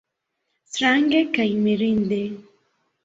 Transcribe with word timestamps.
Strange 0.71 1.21
kaj 1.37 1.47
mirinde! 1.67 2.19